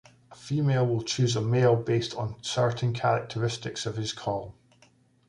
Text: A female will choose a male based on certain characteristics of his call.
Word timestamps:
A 0.31 0.35
female 0.35 0.87
will 0.87 1.03
choose 1.03 1.35
a 1.35 1.41
male 1.43 1.75
based 1.75 2.15
on 2.15 2.41
certain 2.41 2.91
characteristics 2.91 3.85
of 3.85 3.97
his 3.97 4.13
call. 4.13 4.55